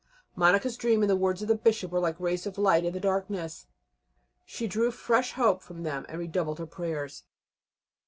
[0.35, 2.99] Monica's dream and the words of the Bishop were like rays of light in the
[2.99, 3.67] darkness.
[4.47, 7.25] She drew fresh hope from them and redoubled her prayers.